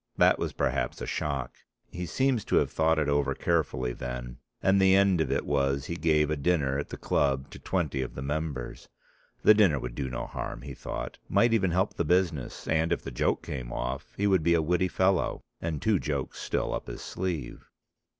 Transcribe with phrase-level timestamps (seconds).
[0.17, 1.53] That was perhaps a shock.
[1.91, 5.85] He seems to have thought it over carefully then, and the end of it was
[5.85, 8.89] he gave a dinner at the club to twenty of the members.
[9.43, 13.03] The dinner would do no harm he thought might even help the business, and if
[13.03, 16.87] the joke came off he would be a witty fellow, and two jokes still up
[16.87, 17.69] his sleeve.